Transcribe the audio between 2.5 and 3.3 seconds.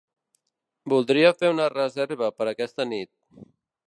aquesta nit.